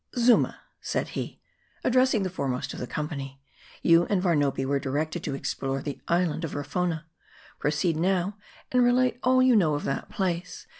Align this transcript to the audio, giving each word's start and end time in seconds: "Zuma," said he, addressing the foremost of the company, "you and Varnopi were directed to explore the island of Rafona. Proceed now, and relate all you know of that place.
"Zuma," 0.17 0.59
said 0.81 1.09
he, 1.09 1.39
addressing 1.83 2.23
the 2.23 2.29
foremost 2.31 2.73
of 2.73 2.79
the 2.79 2.87
company, 2.87 3.39
"you 3.83 4.07
and 4.07 4.19
Varnopi 4.19 4.65
were 4.65 4.79
directed 4.79 5.23
to 5.23 5.35
explore 5.35 5.83
the 5.83 6.01
island 6.07 6.43
of 6.43 6.55
Rafona. 6.55 7.03
Proceed 7.59 7.95
now, 7.97 8.35
and 8.71 8.83
relate 8.83 9.19
all 9.21 9.43
you 9.43 9.55
know 9.55 9.75
of 9.75 9.83
that 9.83 10.09
place. 10.09 10.65